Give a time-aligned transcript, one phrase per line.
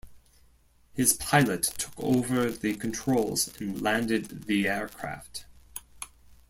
[0.95, 5.45] His pilot took over the controls and landed the aircraft.